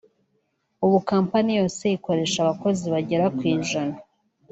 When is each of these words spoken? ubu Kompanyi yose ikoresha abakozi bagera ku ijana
ubu 0.85 0.97
Kompanyi 1.09 1.51
yose 1.59 1.83
ikoresha 1.97 2.37
abakozi 2.41 2.85
bagera 2.93 3.25
ku 3.37 3.41
ijana 3.55 3.95